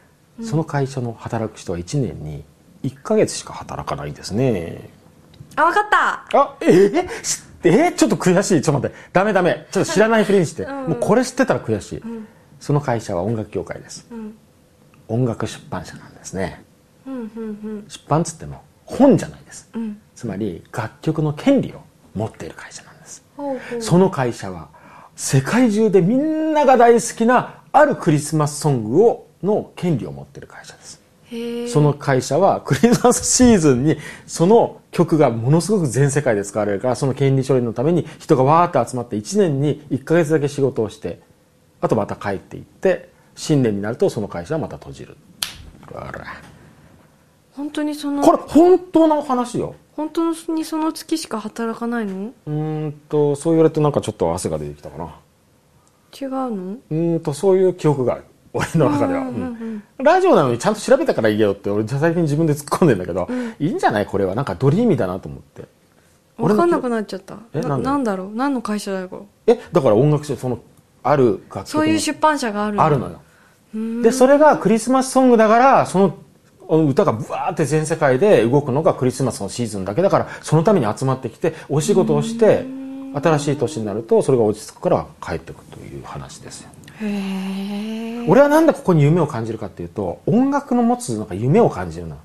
[0.45, 2.43] その会社の働く人は1年に
[2.83, 4.91] 1ヶ月しか働かないですね。
[5.55, 6.39] あ分かった。
[6.41, 7.69] あえー、え知って？
[7.71, 8.61] えーちょっと悔しい。
[8.61, 8.97] ちょっと待って。
[9.13, 9.67] ダメダメ。
[9.71, 10.75] ちょっと知らないふりにして、うん。
[10.89, 12.27] もうこれ知ってたら悔しい、ん
[12.65, 14.07] その会社は音楽業界です。
[14.11, 14.35] うん。
[15.09, 16.65] 音楽出版社なんですね。
[17.07, 19.69] うんうん出版っつっても本じゃないです。
[19.75, 19.83] うん。
[19.83, 21.83] うんつまり楽曲の権利を
[22.15, 23.23] 持っている会社なんです。
[23.81, 24.71] その会社は
[25.15, 31.03] 世界中でみんなが大好きなあるクリスマスソングをの権利を持っている会社です。
[31.71, 41.21] その会社はクリスマスシーズンにその曲がものすごく全世界で使われるからその権利処理のために人がわーって集まって1年に1ヶ月だけ仕事をして
[41.85, 45.19] あとまた帰っていって新年になるとその会社はまた閉じる。
[47.53, 49.75] 本当にそのこれ本当の話よ。
[49.93, 52.33] 本当にその月しか働かないの？
[52.47, 55.15] うーんとそう言われるとなんかちょっと汗が出てきたかな。
[56.19, 56.73] 違うの？
[56.73, 58.25] うーんとそういう記憶がある。
[58.55, 59.43] 俺の中では、うんうんうん
[59.99, 60.05] うん。
[60.05, 63.29] ラジオなのにちゃんと調べたからいいよって俺最近自分で突っ込んでんだけど、
[63.61, 64.07] いいんじゃない？
[64.07, 64.35] これは。
[64.35, 65.65] なんかドリーミーだなと思って。
[66.39, 67.41] 分かんなくなっちゃった。
[67.53, 68.31] えななんだろう？
[68.35, 70.59] 何の会社だよえだから音楽誌その
[71.05, 73.21] ある楽曲のそういう出版社があるあるのよ。
[73.75, 76.19] のでそれがクリスマスソングだからその
[76.69, 82.65] 歌がブワーって全世界で動くのがクリスマスのシーズンだけだからそのために集まってきてお仕事をして
[83.15, 86.71] 新しい年になるとそれが落ち着くから帰ってくるという話ですよ。
[88.29, 92.17] 俺はなんでここに夢を感じるかっていうと音楽の持つなんか夢を感じるの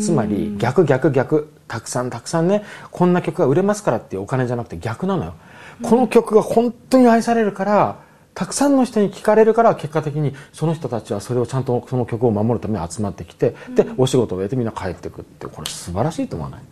[0.00, 5.34] つまり逆逆逆たくさんたくさんねこんな曲が売れますからっていうお金じゃなくて逆なのよ、
[5.82, 16.62] この曲が本当に愛されるからたくさんの人に聴かれるから結果的にその人たちはそれをちゃんとその曲を守るために集まってきて、でお仕事を終えてみんな帰ってくってこれ素晴らしいと思わない、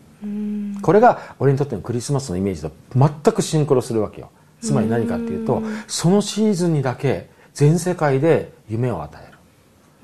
[0.83, 4.31] これが俺にとってのクリスマスのイメージと全くシンクロするわけよ。
[4.61, 9.31] つまり何かっていうとそのシーズンにだけ全世界で夢を与え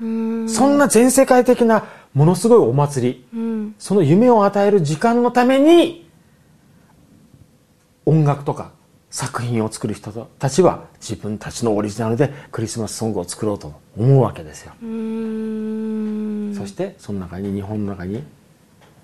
[0.03, 0.49] る。
[0.49, 1.83] そんな全世界的な
[2.13, 6.09] ものすごいお祭り、その夢を与える時間のために
[8.05, 8.71] 音楽とか
[9.11, 14.73] 作品を作る人たちは自分たちのオリジナルでクリスマスソングを作ろうと思うわけですよ。
[16.55, 18.23] そしてその中に日本の中に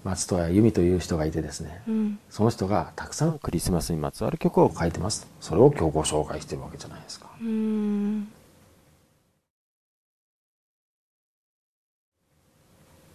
[0.04, 1.82] 松任谷由実という人がいてですね、
[2.30, 5.28] その人がたくさんクリスマスにまつわる曲を書いてます。
[5.42, 7.28] それを今日ご紹介してるわけじゃないですか。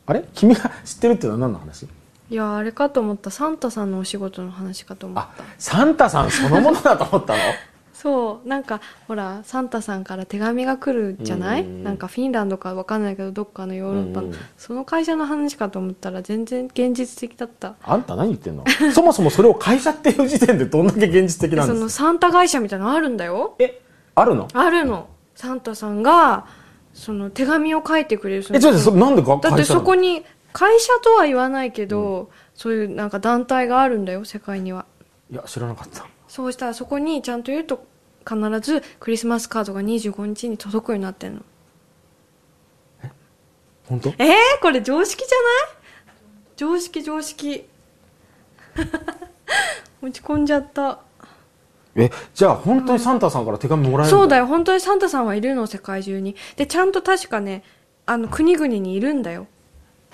[0.07, 0.25] あれ？
[0.35, 1.87] 君が知ってるっていうのは何の話？
[2.31, 3.31] いやあれかと思った。
[3.31, 7.39] サンタさんのお仕事の話かと思っあたサンタさんそのものだと思ったの？
[7.93, 11.63] そうなんかほらサンタさんから手紙が来るじゃない？
[11.63, 14.29] うんなんかフィンランドかわかんないけどどっかのヨーロッパの。
[14.29, 17.75] うんその会社の話かと思ったら全然現実的だった。
[17.83, 18.65] あんた何言ってんの？
[18.95, 22.05] そもそもそれを会社っていう時点でどんだけ現実的なんそのですか？
[22.05, 23.57] サンタ会社みたいなのあるんだよ。
[23.59, 23.83] え
[24.15, 24.47] あるの？
[24.55, 25.09] あるの。
[25.35, 26.47] サンタさんが
[26.95, 28.43] その手紙を書いてくれる。
[28.45, 34.87] そのえちょっとなんでかだってそこに会社とは言わないけど、そういうなんか団体があるんだよ世界には。
[35.31, 36.07] いや知らなかった。
[36.29, 37.85] そうしたらそこにちゃんと言うと
[38.29, 41.41] 必ずクリスマスカードが25日に届くようになってんの。
[43.89, 44.11] 本当？
[44.11, 44.27] えー、
[44.63, 45.77] これ常識じゃない？
[46.57, 47.67] 常識常識。
[50.03, 51.01] 落ち込んじゃった。
[51.97, 52.11] え？
[52.35, 54.47] じゃあ本当にサンタさんから手紙もらえるよそうだよ。
[54.47, 56.37] 本当にサンタさんはいるの世界中に。
[56.57, 57.65] でちゃんと確かね
[58.07, 59.47] あの国々にいるんだよ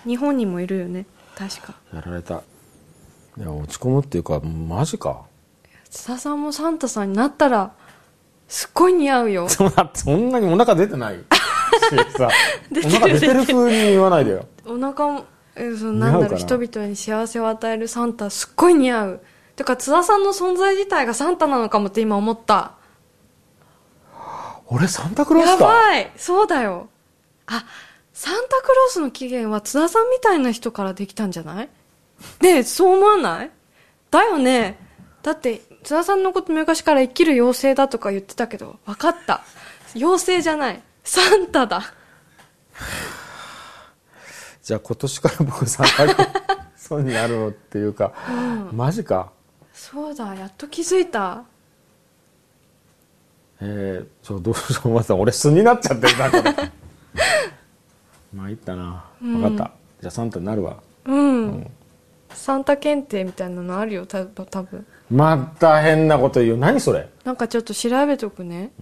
[0.06, 1.06] 日本にもいるよね。
[1.36, 1.74] 確か。
[1.92, 2.42] やられた。
[3.38, 5.24] いや落ち込むっていうかマジか。
[5.90, 7.72] 津田さんもサンタさんになったら
[8.48, 9.48] すっごい似合うよ。
[9.50, 11.18] そんなそんなにお腹出てない
[12.70, 14.46] 出てるお腹出てる風に言わないでよ。
[14.66, 19.20] お腹もえそのななんだろう人々に幸せを与えるサンタすっごい似合う。
[19.56, 22.72] てか津田さんの存在自体がサンタなのかもって今思った。
[24.68, 25.64] 俺サンタクローやスか。
[25.66, 26.12] ばい。
[26.16, 26.88] そうだよ。
[27.46, 27.64] あ
[28.18, 31.68] サンタクロースの起源は津田さんみたいな人からできたんじゃない？
[32.40, 33.50] ねえそう思わない？
[34.10, 34.78] だよね。
[35.22, 39.42] だって津田さんのこと昔から生きる妖精だとか言ってたけど分かった。
[39.94, 40.80] 妖精じゃない。
[41.04, 41.92] サンタだ。
[44.62, 48.14] じゃあ今年から僕サンタクロースになるのっていうか、
[48.72, 49.30] マジか。
[49.74, 51.44] そうだやっと気づいた。
[53.60, 56.70] えー、ちょどうしようまさ俺素になっちゃってるなこれ
[58.34, 59.04] 参ったな。
[59.20, 60.76] 分かった、じゃあサンタになるわ。
[61.04, 61.70] うん、
[62.30, 64.06] サンタ検定みたいなのあるよ。
[64.06, 64.84] た多分。
[65.10, 66.56] また変なこと言う。
[66.56, 67.08] 何それ？
[67.24, 68.72] なんかちょっと調べとくね、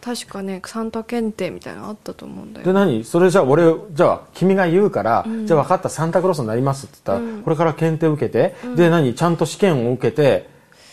[0.00, 2.66] 確かねサンタ検定みたいなのあったと思うんだよ。
[2.66, 3.04] で何？
[3.04, 5.88] それじゃあ俺じゃあ君が言うから、じゃあ分かった。
[5.88, 9.14] サンタクロースになりますって言ったら、これから検定受けて、で何？
[9.14, 10.48] ちゃんと試験を受けて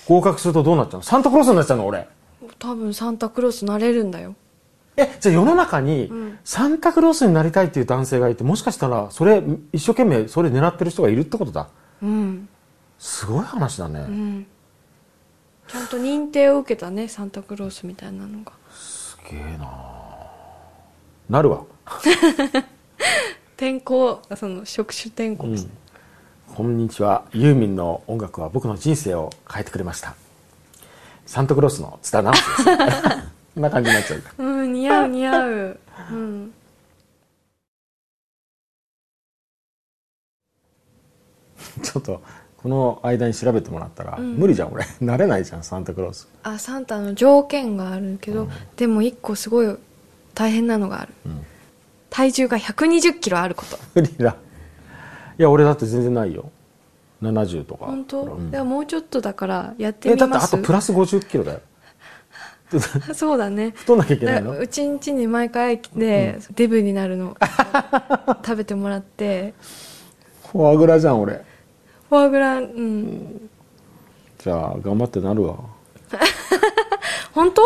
[0.08, 1.04] 合格するとどうなっちゃうの？
[1.04, 2.08] サンタクロースになっちゃうの俺。
[2.58, 4.36] 多分サンタクロースなれるんだよ
[5.00, 6.12] えじゃあ世の中に
[6.44, 11.70] サンタクロースになりたいっていう男性がいてもしかしたらそれ一生懸命それ狙ってる人がいるってことだ。
[12.02, 12.50] うん。
[12.98, 14.48] すごい話だね、うん。
[15.68, 18.52] ちゃんと認定を受けたねサンタクロースみたいなのが。
[18.72, 19.70] すげえな。
[21.30, 21.64] なるわ、
[23.56, 25.72] 転校その職種転校して、
[26.56, 27.26] こんにちは。
[27.34, 30.16] ユーミンの音楽は僕の人生を変えてくれました。
[31.28, 32.66] サンタクロースの津田直樹です
[33.56, 34.24] こんな感じになっちゃう。
[34.38, 35.80] うん、似合う似合う。
[36.12, 36.54] うん。
[41.84, 42.22] ちょっと
[42.58, 44.84] この間に調べてもらったら、無理じゃん俺。
[45.02, 46.28] 慣れないじゃんサンタクロース。
[46.44, 49.78] あサンタの条件があるけど、でも一個すごい
[50.36, 51.14] 大変なのがある、
[52.10, 53.78] 体重が1 2 0キロあること。
[53.96, 54.36] 無理だ。
[55.38, 56.52] いや俺だって全然ないよ。
[57.22, 57.86] 70とか。
[57.86, 58.50] 本当、うん。
[58.50, 61.62] いやもうちょっとだからやってえだってあみますとプラス50キロだよ
[63.14, 63.72] そうだね。
[63.76, 64.58] 太んなきゃいけないの？
[64.58, 67.36] うちんちに毎回来て、デブになるの。
[68.46, 69.54] 食べてもらって。
[70.52, 71.44] フォアグラじゃん俺。
[72.10, 73.50] フォアグラうん。
[74.38, 75.56] じゃあ頑張ってなるわ。
[77.34, 77.62] 本当？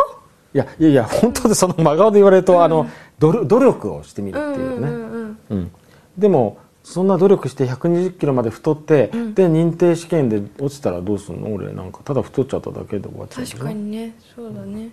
[0.54, 2.88] いやいやいや本当でその真顔で言われると、あの
[3.20, 5.38] 努力努力をしてみるっていうね、うんうんうん。
[5.50, 5.72] うん。
[6.18, 11.54] でもそんな努力して120キロまで太って、で認定試験で落ちたらどうするの？
[11.54, 14.16] 俺なんかただ太っちゃっただけで終わっちゃう確かにね。
[14.36, 14.90] そうだね。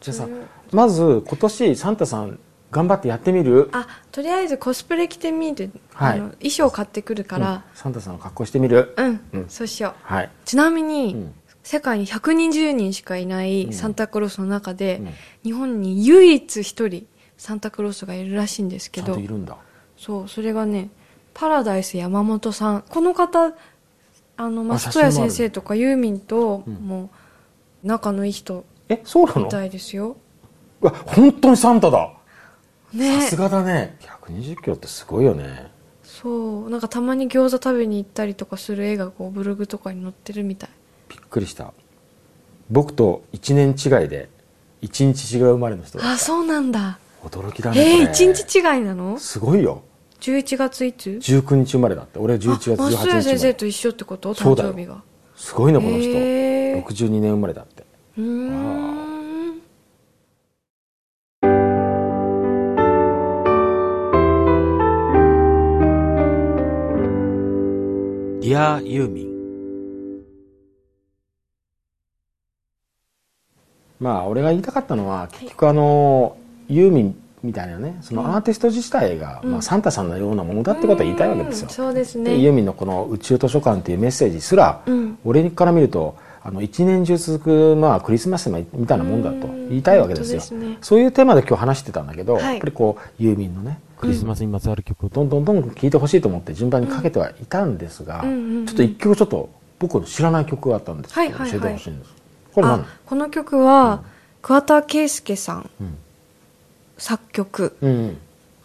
[0.00, 0.28] じゃあさ
[0.70, 2.38] まず今年サンタさん
[2.70, 3.68] 頑張ってやってみる？
[3.72, 6.20] あとりあえずコスプレ着てみる、はい。
[6.20, 7.52] あの衣装買ってくるから。
[7.52, 7.62] うん。
[7.74, 8.94] サンタさんの格好してみる？
[8.96, 9.48] うん、うん。
[9.48, 9.94] そうしよう。
[10.04, 10.30] はい。
[10.44, 11.34] ちなみに、うん。
[11.62, 15.10] 世界に120人しかいないサンタクロースの中で、うん。
[15.42, 17.06] 日本に唯一一人
[17.36, 19.14] サンタクロースがいるらしいんですけど。
[19.14, 19.56] といるんだ
[20.00, 20.88] そうそれがね
[21.34, 22.84] パラダイス山本さん。
[22.88, 23.52] この方
[24.38, 26.74] あの松任谷先生とかユーミンとうん。
[26.74, 27.08] もう
[27.86, 29.44] 仲のいい人えそうなの？
[29.44, 30.16] みたいですよ、
[30.80, 32.12] うわ本当にサンタだ。
[32.92, 33.20] ね。
[33.22, 33.96] さすがだね。
[34.00, 35.70] 120キロってすごいよね。
[36.02, 36.70] そう。
[36.70, 40.70] なんかたまに餃子食べに行ったりとかする絵がこうブログとかに載ってるみたい。
[41.08, 41.72] びっくりした。
[42.70, 44.28] 僕と1年違いで
[44.82, 46.98] 1日違う生まれの人だあそうなんだ。
[47.22, 49.18] 驚きだねえー、これ一日違いなの？
[49.18, 49.82] すごいよ
[50.20, 52.18] 11月いつ？19日生まれだって。
[52.18, 53.22] 俺11月18あ松任谷日生まれ。
[53.22, 54.34] 先生と一緒ってこと？
[54.34, 55.02] 誕生日が。
[55.34, 56.10] すごいねこの人。
[56.10, 57.84] へー62年生まれだって。
[58.18, 58.80] うーん。
[68.40, 69.30] ディアユーミン。
[73.98, 76.36] まあ俺が言いたかったのは結局あの
[76.68, 81.68] ユーミンみたいなねそのアーティスト自体が、まあ、サンタさんのようなものだってことは言いたいわけですよ。
[81.68, 85.18] うんそうですでユーねミンのこの「宇宙図書館」っていうメッセージすら、うん。
[85.24, 90.40] 俺から見るとあの一年中続く、まあ、クリスマスみたいなもんだと言いたいわけですよ。
[90.40, 90.78] すね。
[90.80, 92.44] そういうテーマで今日話してたんだけど、はい。
[92.44, 95.08] やっぱりこうユーミンのねクリスマスにまつわる曲を。
[95.08, 98.66] どんどんどんどん聴いてほしいと思って順番にかけてはいたんですが、うんうんうん。
[98.66, 101.50] ちょっと一曲ちょっと僕の知らない曲があったんですけど、はいはいはい。
[101.50, 102.14] 教えてほしいんです。
[102.54, 102.80] これ何？
[102.80, 104.02] あこの曲は
[104.42, 105.70] 桑田佳祐さん。
[105.80, 105.98] うん
[107.00, 107.76] 作曲。
[107.80, 108.18] うん。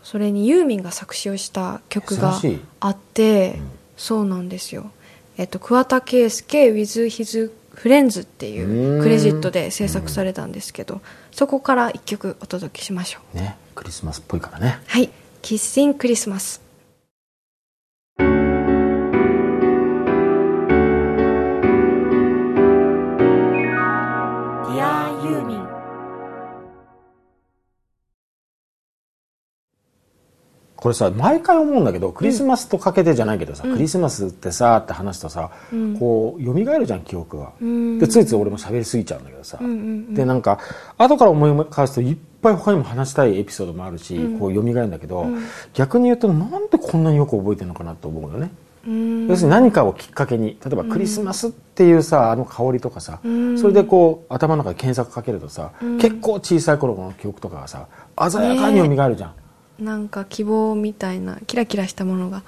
[0.03, 2.39] それにユーミンが作詞をした曲が
[2.79, 3.71] あって、うん。
[3.97, 4.91] そうなんですよ。
[5.37, 13.37] えっと桑田佳祐 with his friends っていうクレジットで制作されたんですけどそこから一曲お届けしましょう。
[13.37, 14.79] ねクリスマスっぽいからね。
[14.87, 15.09] はい
[15.41, 16.61] 「キッシンクリスマス」
[30.85, 35.97] これさ毎回思うんだけどクリスマスとかけてじゃないけどさ、クリスマスってさって話すとさ、うん。
[35.97, 37.97] こう蘇るじゃん記憶が、うん。
[37.97, 39.75] でついつい俺も喋りすぎちゃうんだけどさ、うんうんう
[40.11, 40.13] ん。
[40.13, 40.59] でなんか
[40.99, 45.43] 後から思い返すといっぱい他にも話したいエピソードもあるし、こう蘇るんだけど、うん。
[45.73, 48.51] 逆に言うとなんでこんなによく覚えてるのかなと思うよね、
[48.85, 49.27] うん。
[49.27, 53.57] 要するに何かをきっかけに例えばクリスマスっていうさあの香りとかさ、うん。
[53.57, 55.97] それでこう頭の中で検索かけるとさ、うん。
[55.97, 57.87] 結構小さい頃の記憶とかがさ
[58.29, 59.33] 鮮やかに蘇るじゃん、
[59.79, 62.43] なんか希望みたいなキラキラしたものが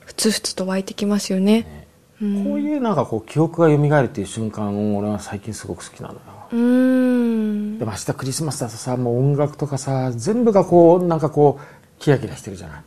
[0.00, 1.62] ふつふつと湧いてきますよね。
[1.62, 1.86] ね。
[2.20, 2.44] うん。
[2.44, 6.20] こういうなんかこう記憶が蘇るっていう瞬間を俺は最近すごく好きなのよ、
[6.52, 7.78] うーん。
[7.78, 12.82] でも明日クリスマスだとさもう音楽とかさ全部がこうなんかこうキラキラしてるじゃない。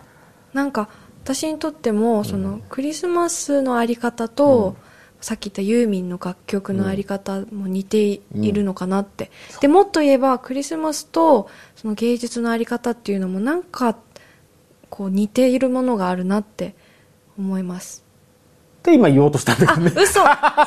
[0.53, 0.89] なんか
[1.23, 4.75] 私にとってもそのクリスマスのあり方と、
[5.26, 13.98] さっき言ったユーミンの楽曲のあり方も似ているのかなって、でもっと言えばクリスマスとその芸術のあり方っていうのもなんか
[14.92, 16.76] こう似ているものがあるなって
[17.40, 18.06] 思います。
[18.82, 20.04] って今言おうとしたんだあけどね。
[20.04, 20.20] 嘘。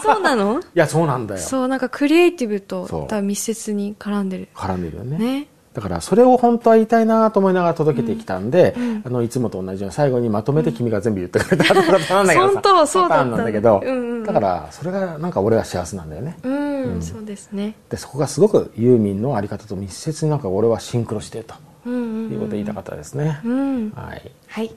[0.03, 0.59] そうなの？
[0.59, 1.41] いやそうなんだよ。
[1.41, 4.49] そうなんかクリエイティブと多分密接に絡んでる。
[4.57, 5.19] 絡んでるよね。
[5.19, 14.25] ねだからそれを本当は言いたいなと思いながら届けてきたんで、うんあのいつもと同じように最後にまとめて君が全部言ってくれたってことなんだけどさ本当そうだったんだけど、うんうんうん。
[14.25, 16.37] だからそれがなんか俺は幸せなんだよね。
[16.43, 17.75] うん、そうですね。
[17.91, 21.55] でそこがすごくユーミンのあり方と密接になんか俺はシンクロしてると
[21.87, 22.33] うんうん。
[22.33, 23.91] いうことを言いたかったですね、うん。
[23.91, 24.33] はい。
[24.49, 24.75] はい、